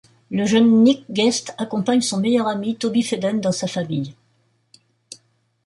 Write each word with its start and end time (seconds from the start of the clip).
Le 0.31 0.45
jeune 0.47 0.81
Nick 0.81 1.05
Guest 1.11 1.53
accompagne 1.59 2.01
son 2.01 2.19
meilleur 2.19 2.47
ami 2.47 2.75
Toby 2.75 3.03
Fedden 3.03 3.39
dans 3.39 3.51
sa 3.51 3.67
famille. 3.67 4.15